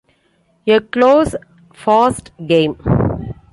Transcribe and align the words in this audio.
A 0.65 0.79
close, 0.81 1.35
fast 1.75 2.31
game. 2.47 2.75